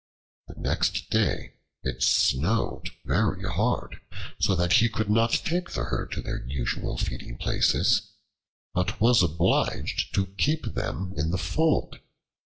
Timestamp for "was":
8.99-9.21